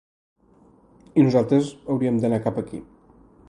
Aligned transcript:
I 1.21 1.25
nosaltres 1.27 1.69
hauríem 1.91 2.21
d’anar 2.25 2.43
cap 2.47 2.61
aquí. 2.63 2.81